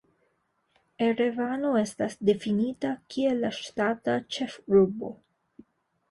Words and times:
Erevano 1.07 1.73
estas 1.81 2.15
difinita 2.29 2.93
kiel 3.15 3.37
la 3.43 3.51
ŝtata 3.57 4.15
ĉefurbo. 4.37 5.11